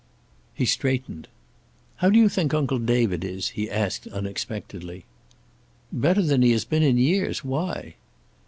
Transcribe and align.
He 0.55 0.65
straightened. 0.65 1.27
"How 1.97 2.09
do 2.09 2.17
you 2.17 2.27
think 2.27 2.55
Uncle 2.55 2.79
David 2.79 3.23
is?" 3.23 3.49
he 3.49 3.69
asked, 3.69 4.07
unexpectedly. 4.07 5.05
"Better 5.91 6.23
than 6.23 6.41
he 6.41 6.53
has 6.53 6.65
been 6.65 6.81
in 6.81 6.97
years. 6.97 7.43
Why?" 7.43 7.97